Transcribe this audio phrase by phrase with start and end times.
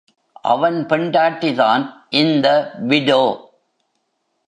[0.41, 1.83] அவன் பொண்டாட்டிதான்
[2.09, 2.71] இந்த
[2.87, 3.23] விடோ.